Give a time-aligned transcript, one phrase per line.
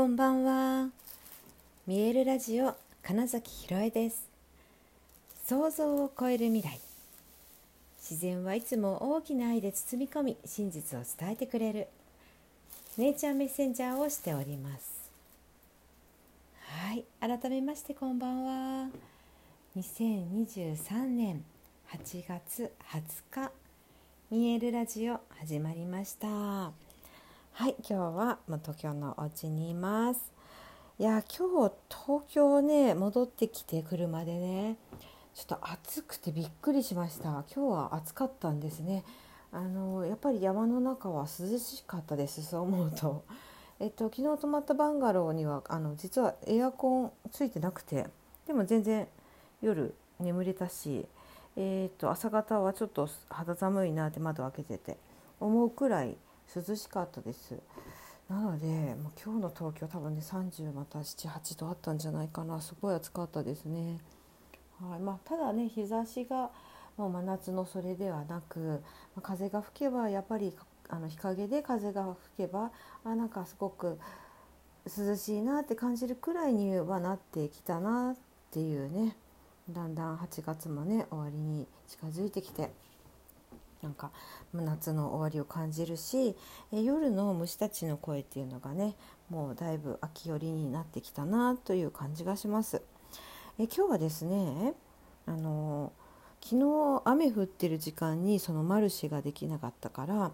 [0.00, 0.88] こんばんは。
[1.86, 4.30] 見えるラジオ金崎ひろえです。
[5.44, 6.80] 想像を超える未来。
[7.98, 11.88] 自然はいつも大きな愛で包み込み、真実を伝えてくれる。
[12.96, 15.10] ネイチャーメッセンジャーをしております。
[16.64, 18.88] はい、改めましてこんばんは。
[19.76, 21.44] 2023年
[21.92, 23.52] 8月20日、
[24.30, 26.89] 見えるラジオ始まりました。
[27.52, 30.32] はい、今日はもう東京のお家にいます。
[30.98, 34.76] いや、今日東京ね、戻ってきて車でね、
[35.34, 37.28] ちょっと暑くてびっくりしました。
[37.28, 39.04] 今日は暑かったんですね。
[39.52, 42.42] あのやっぱり山の中は涼しかったです。
[42.42, 43.24] そう思うと。
[43.78, 48.06] えっと昨日泊まったバンガローにはあの実はエアコンついてなくて、
[48.46, 49.06] でも全然
[49.60, 51.04] 夜眠れたし、
[51.56, 54.96] えっと朝方はちょっと肌寒いなって窓開けてて
[55.40, 56.16] 思うくらい
[56.54, 57.58] 涼しかったです。
[58.28, 63.98] なのでもう今日の東京多分ね30また78度あったんじゃないかなすごい暑かったですね。
[64.80, 66.50] はいまあ、ただね日差しが
[66.96, 68.82] もう真夏のそれではなく、
[69.14, 70.54] ま、風が吹けばやっぱり
[70.88, 72.70] あの日陰で風が吹けば
[73.04, 73.98] あなんかすごく
[74.86, 78.16] 涼しいなって感じるくらいにはなってきたなっ
[78.50, 79.16] ていうね
[79.68, 82.70] だんだん8月もね終わりに近づいてきて
[83.82, 84.10] なんか
[84.52, 86.36] 夏の終わりを感じるし
[86.72, 88.94] え夜の虫たちの声っていうのがね
[89.30, 92.82] もうだいぶ秋寄りになってきたなという感じがします。
[93.58, 94.74] え今日はですね
[95.26, 95.92] あの
[96.42, 100.32] 昨日雨降ってる時間にそのマルシェができなかったから、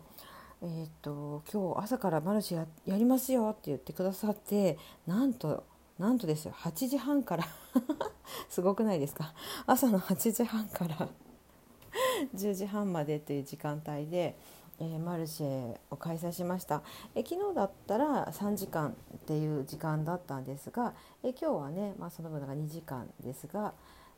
[0.62, 5.64] えー、と今日朝からマルシェややりますよって言ってくださってなんと
[5.98, 6.54] なんとですよ。
[6.58, 7.44] 8時半から。
[8.50, 9.32] すごくないですか？
[9.66, 11.08] 朝の8時半から。
[12.34, 14.36] 10時半までという時間帯で、
[14.80, 16.82] えー、マルシェを開催しました、
[17.14, 23.72] え昨日だったら3時間っていう時間だったんですが、え今日はね、まあ、その分が2時間ですが、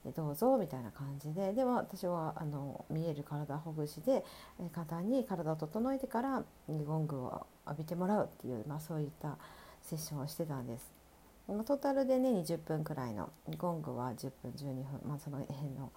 [0.04, 4.24] えどうぞみたいな感じででも私はあの見える体ほぐしで、
[4.60, 9.36] え簡単に体を整えてからゴングを浴びてもらうっていう、まあ、そういった
[9.82, 10.98] セッションをしてたんです。
[11.46, 15.90] トータルでね20分くらいのゴングは10分12分、まあ、その辺の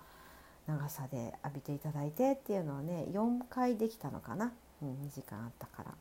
[0.68, 4.52] 長さで浴びていただいてっていうのをね4回できたのかな、
[4.82, 5.92] うん、2時間あったから。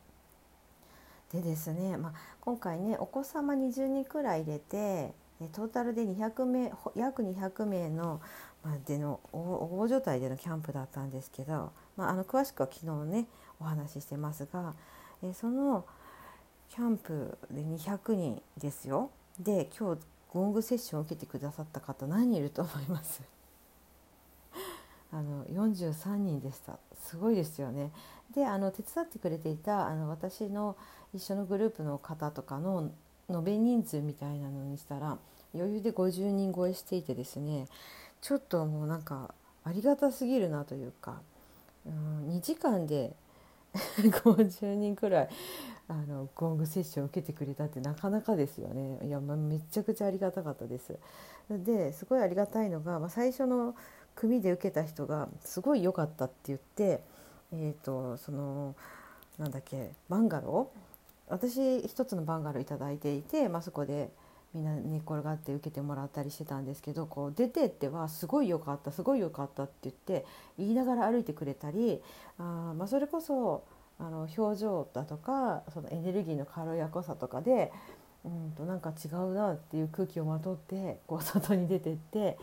[1.33, 5.15] でですね、まあ、今回ねお子様20人くらい入れて
[5.53, 8.21] トータルで200名約200名の、
[8.65, 13.27] まあ、での大所帯でのキャンプだったんですけど、まあ、あの詳しくは昨日ね
[13.61, 14.75] お話ししてますが
[15.23, 15.85] えその
[16.69, 19.11] キャンプで200人ですよ。
[19.39, 23.23] で今日ゴングセッションを受けてくださった方何人いると思います？
[25.13, 27.91] あの43人でしたすごいですよね。
[28.35, 30.77] であの手伝ってくれていたあの私の
[31.13, 32.93] 一緒のグループの方とかの
[33.29, 35.19] 延べ人数みたいなのにしたら
[35.55, 37.67] 余裕で50人超えしていてですね
[38.21, 39.35] ちょっともうなんか
[39.65, 41.21] ありがたすぎるなというか、
[41.87, 43.15] うん、2時間で
[43.75, 45.29] 50人くらい
[45.89, 50.97] あのゴングセッションを受けてくれたってなかなかですよねいや、まあ、めちゃくちゃありがたかったです。
[51.51, 53.75] ですごいありがたいのが、まあ、最初の
[54.21, 57.03] 組で受けた人がすごい良かったって言って、
[57.53, 58.77] えーと、その
[59.39, 61.33] なんだっけバンガロー？
[61.33, 64.11] 私一つのバンガロー頂いていて、まあ、そこで
[64.53, 70.27] みんな寝っ転がって受けてもらったりしてたんですけどこう出てっては「すごい良かったすごい良かった」って言って
[70.59, 72.03] 言いながら歩いてくれたり
[72.37, 73.63] あ、まあ、それこそ
[73.99, 77.73] あの表情だとかそのエネルギーの軽やかさとかで
[78.25, 82.37] うんとなんか違うなっていう空気をまとってこう外に出てって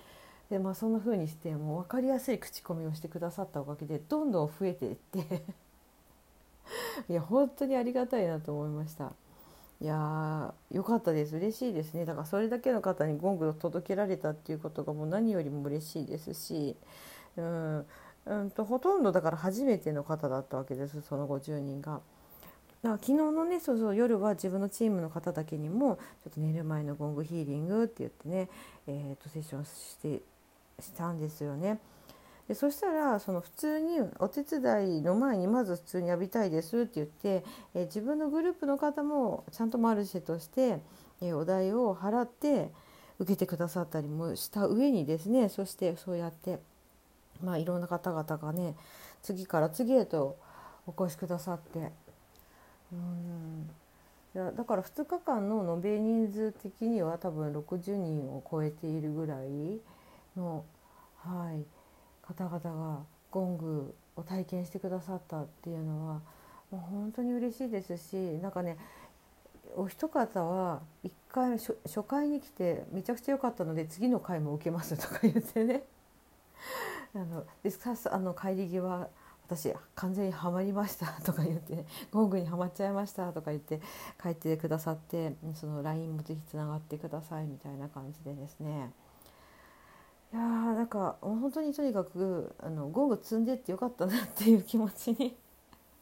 [0.49, 5.43] で、まあ、そんな風にしてもう分かりやすい口コミをしてくださったおかげでどんどん増えていって。
[7.09, 9.13] いや本当にありがたいなと思いました。
[9.79, 11.35] いや良かったです。
[11.35, 12.05] 嬉しいですね。
[12.05, 16.75] だからそれだけの方にゴングを届けられたっていうことがもう何よりも嬉しいですし、
[17.37, 17.85] うん、
[18.25, 21.01] うんとほとんどだから初めての方だったわけです。
[21.01, 22.01] その50人が。
[22.83, 28.49] だから昨日のねそうそう夜は自分のチームの方だけにもちょっと寝る前のゴングヒーリングって言ってね、
[28.87, 30.21] えー、とセッションして
[30.81, 31.79] したんですよね。
[32.47, 37.43] でそしたらその普通にお手伝いの前にまず普通に浴びたいですって言って、
[37.73, 40.79] え、自分のグループの方もちゃんとマルシェとして、
[41.21, 42.71] え、お代を払って
[43.19, 46.59] 受けてくださったりもした上にですねそしてそうやって、
[47.43, 48.75] まあ、いろんな方々がね
[49.23, 50.37] 次から次へと
[50.85, 51.91] お越しくださって
[52.93, 53.69] うん
[54.35, 59.79] いやだから2日間の延べ人数的には多分60人を超えているぐらい
[60.37, 60.63] の、
[61.17, 61.65] はい、
[62.21, 66.21] 方々がゴングを体験してくださったっていうのは
[66.71, 68.77] もう本当に嬉しいですしなんかね
[69.75, 75.83] お一方は1回初回に来てめちゃくちゃ良かったので次の回も受けますとか言ってね。
[77.15, 79.07] あのでさあの帰り際
[79.47, 83.79] 私完全にはまりましたとか言って、ね、ゴングにはまっちゃいましたとか言って
[84.21, 88.91] 帰ってくださってその LINE もぜひつながってくださいみたいな感じでですね。
[90.33, 90.43] いやー
[90.75, 95.37] なんか本当にとにかくあのゴング積んでってよかったなっていう気持ちに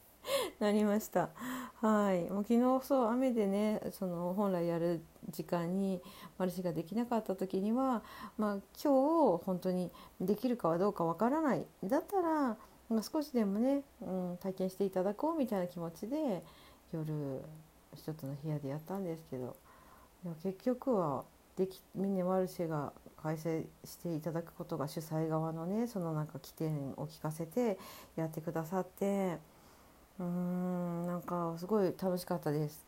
[0.59, 1.29] なりました。
[1.75, 6.01] はい、もう昨日そう雨でねその本来やる時間に
[6.37, 8.03] マルシができなかった時には、
[8.37, 11.65] まあ、今日本当にできるかはどうかわからない。
[11.83, 12.57] だったら、
[12.89, 16.43] まあ、少しでもね、うん、体験していただこうみたいな気持ちで
[16.91, 17.41] 夜
[17.93, 19.55] 一つの部屋でやったんですけど。
[20.25, 21.23] いや結局は
[21.55, 22.91] できミネマルシェが
[23.25, 27.79] 開催していただくことが主催側のねそのなんか起点を聞かせて
[28.15, 29.39] やってくださって。
[30.17, 32.85] うーんなんかすごい楽しかったです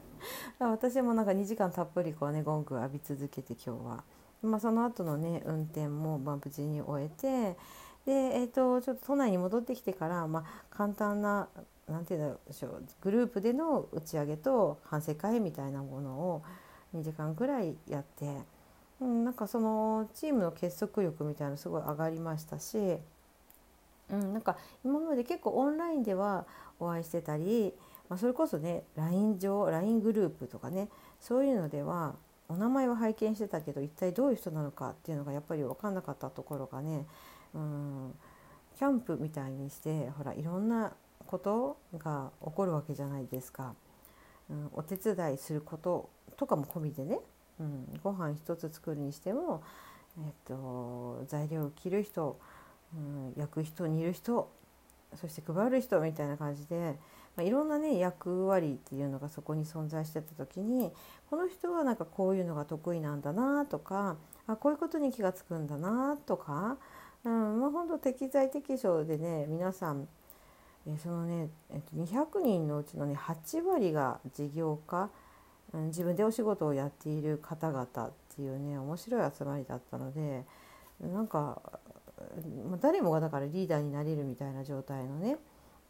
[0.58, 4.04] 私もなんか2時間たっぷりこうねゴング浴び続けて今日は、
[4.40, 7.58] まあ、その後のね運転もまあ無事に終えて
[8.06, 11.46] でえーと、ちょっと都内に戻ってきてから、まあ、簡単な
[11.86, 16.42] なんて言うんでしょうグループでの打ち上げと反省会みたいなものを
[16.94, 18.38] 2時間ぐらいやって、
[19.02, 22.98] うん、なんかそのチームの結束力みたいなのすごい上がりましたし
[24.12, 26.46] うん、なんか今まで結構オンラインでは
[26.78, 27.72] お会いしてたり、
[28.08, 30.88] まあ、それこそね LINE 上 LINE グループとかね
[31.20, 32.14] そういうのでは
[32.48, 37.06] お名前は拝見してたけど一体どういう人なのかっていうのがやっぱり分かんなかったところがね、
[37.54, 38.14] うん、
[38.76, 40.92] キャンプみたいにしてほらいろんな
[41.26, 43.74] ことが起こるわけじゃないですか。
[44.50, 47.20] うん、お手伝いすることとかも込みでね、
[47.62, 49.62] うん、ご飯一つ作るにしても、
[50.18, 52.38] えっと、材料を切る人
[52.94, 54.50] うん、焼く人煮る人
[55.14, 56.96] そして配る人みたいな感じで、
[57.36, 60.90] まあ、いろんなね役割っていうのがそこに存在してた時に
[61.28, 64.16] この人はなんかこういうのが得意なんだなとか
[64.46, 66.76] あこういうことに気が付くんだなとか、
[67.24, 70.08] うんまあ、本当適材適所でね皆さん
[70.98, 75.10] そのね、えっと、200人のうちのね8割が事業家、
[75.74, 80.44] うん、自分でお仕事をやっている方々っていうね面白い集まりだったので
[81.00, 81.60] なんか、
[82.80, 85.36] 誰もがだからリーダーになれるみたいな状態のね、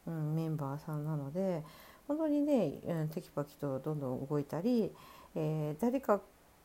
[0.07, 1.63] うん、メンバーさんなので
[2.09, 4.91] 本当にね、うん、テキパキとどんどん動いたり、
[5.35, 6.21] えー、誰か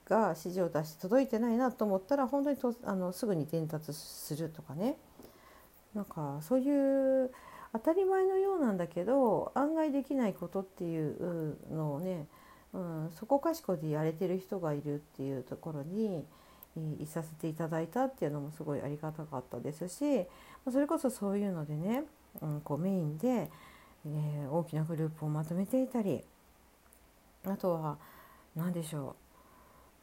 [0.08, 4.98] が指示を出して届いてないなと思ったら本当にとあのすぐに伝達するとかね。
[5.94, 7.32] なんかそういう
[7.74, 12.28] 当たり前のようなんだけど案外できないことっていうのをね、
[13.20, 16.26] そこかしこでやれてる人がいるっていうところに、
[17.00, 20.28] いさせていただいたっていうのもすごいありがたかったですし
[20.72, 22.04] それこそそういうのでね、
[22.40, 23.50] うん、こうメインで、
[24.06, 26.24] え、大きなグループをまとめていたり
[27.46, 27.98] あとは
[28.56, 29.16] 何でしょ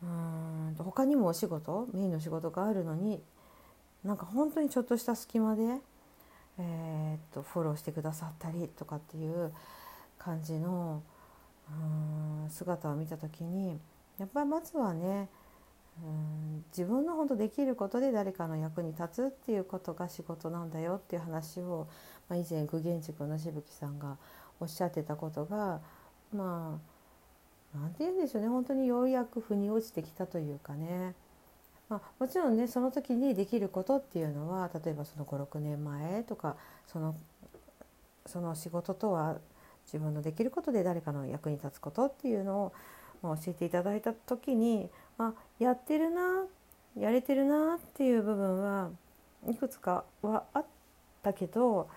[0.02, 3.22] ううん他にもお仕事メインの仕事があるのに
[4.04, 5.62] なんか本当にちょっとした隙間で、
[6.58, 9.52] えー、っとフォローしてくださったりとかっていう
[10.18, 11.02] 感じの
[12.50, 13.78] 姿を見た時に
[14.18, 15.28] やっぱりまずはね
[16.02, 21.86] うん自分の本当できることで誰かの役に立つっていうことが仕事なんだよっていう話を、
[22.28, 24.16] まあ、以前具現塾のしぶきさんが
[24.60, 25.80] おっしゃってたことが
[26.34, 26.80] ま
[27.74, 28.48] あ何て言うんでしょうね。
[28.48, 31.14] 本当にようやく腑に落ちてきたというかね、
[31.88, 36.56] まあ、もちろんねその時にできることっていうのは例えばその56年前とか
[36.86, 37.16] その
[38.26, 39.38] その仕事とは
[39.86, 42.72] 自分のできることで誰かの役に立つことっていうの
[43.22, 46.44] を教えていただいた時にあやってるな
[46.98, 48.90] やれてるなっていう部分は
[49.48, 50.64] いくつかはあっ
[51.22, 51.88] たけど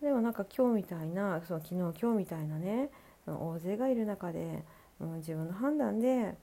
[0.00, 2.90] でもなんか今日みたいなその昨日今日みたいなね
[3.26, 4.64] 大勢がいる中で、
[5.00, 6.34] うん、自分の判断で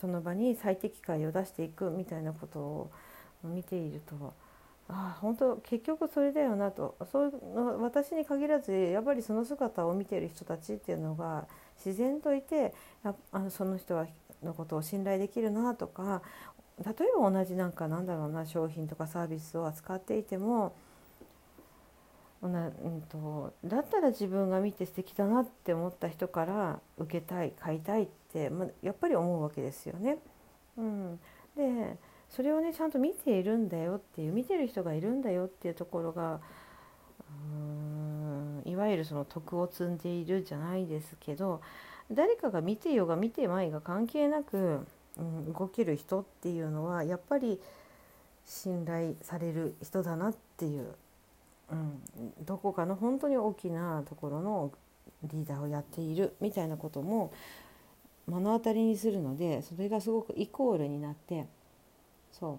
[0.00, 2.90] その場に最適解を出していくみたいなことを
[3.44, 4.34] 見ていると
[4.88, 11.46] ああ本当結局それだよなとそういう私に限らずやっぱりその姿を見てる人たちっていうのが
[11.84, 14.06] 自然といてあのその人は
[14.42, 16.22] のことを信頼できるなとか
[16.84, 20.74] 例えば同じなんかなんだろうな商品とかサービスを扱っていても
[22.40, 30.18] な、うんと、だったら自分が見て素敵だなって思った人から受けたい買いたいって、まやっぱり思うわけですよね。
[30.76, 31.18] うん、
[31.56, 31.96] で
[32.28, 36.40] それをねちゃんと見ているんだよっていう見てる人がいるんだよっていうところが
[38.64, 41.60] いわゆるその徳を積んでいるじゃないですけど
[42.10, 47.60] 誰かが見てよが見てまいが関係なく、うん、動ける人っていうのはやっぱり
[48.46, 50.94] 信頼される人だなっていう、
[51.70, 52.02] うん、
[52.44, 54.72] どこかの本当に大きなところの
[55.24, 57.32] リーダーをやっているみたいなことも
[58.26, 61.46] 目の当たりにするのでそれがすごくイコールになって
[62.32, 62.58] そう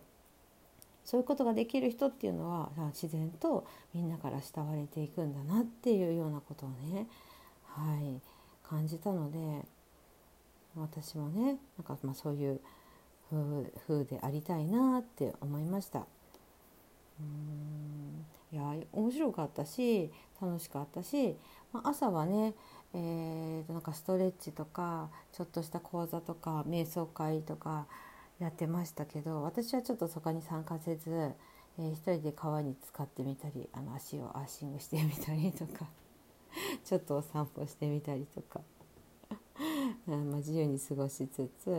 [1.05, 7.07] そういうことができる人っていうのは自然とみんなから慕われていくんだなっていうようなことをね、
[7.65, 8.21] はい、
[8.67, 9.65] 感じたので
[10.75, 12.59] 私もねなんかまあそういう
[13.87, 16.05] 風でありたいなって思いました。
[17.19, 20.11] うんいや面白かったし
[20.41, 21.35] 楽しかったし、
[21.71, 22.53] まあ、朝はね、
[22.93, 27.85] えー、なんかストレッチとかちょっとした講座とか瞑想会とか
[28.39, 31.09] やってましたけど私はちょっとそこに参加せず、
[31.77, 35.85] えー、一人で川に浸かってみたりあの足をアーシングしてみたりとか
[36.85, 38.61] ちょっとお散歩してみたりとか
[40.07, 41.69] あま自由に過ごしつつ、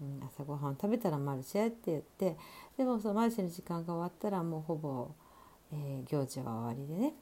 [0.00, 2.36] うん、朝ごはん食べたらマルシェって言って
[2.76, 5.10] でもそのマルシェの時間が終わったらもうほぼ、
[5.72, 7.14] えー、行事は終わりでね、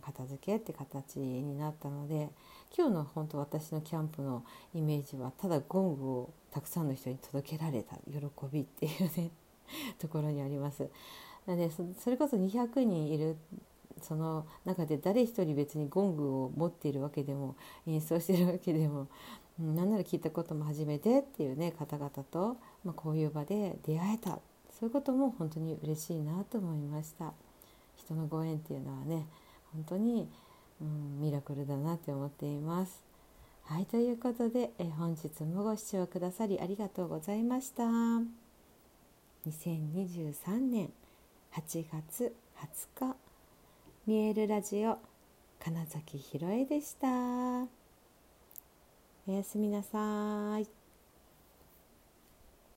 [0.00, 2.30] 片付けって形になったので
[2.76, 8.20] 今日の本当私のキャンプのイメージはただゴングをたくさんの人に届けられた喜
[8.52, 9.30] びっていうね
[9.98, 10.88] ところにあります。
[11.46, 13.36] なのでそれこそ200人いる
[14.00, 19.08] その中で誰一人別にゴングを持っているわけでも演奏してるわけでも
[19.58, 27.32] 何なら聞いたことも初めてっていうね方々と、まあ、こういう場で出会えたそういうことも本当に嬉しいなと思いました
[27.96, 29.26] 人のご縁っていうのはね
[29.74, 30.28] 本当に、
[30.80, 33.04] うん、ミラクルだなって思っています。
[33.64, 37.82] はいということでえ本日もご視聴くださりありがとうございました。
[39.46, 40.90] 2023年
[41.52, 42.34] 8月
[42.96, 43.16] 20日
[44.06, 44.98] 見えるラジオ
[45.58, 47.06] 金崎ひろえでした。
[49.26, 50.83] おやすみなさい。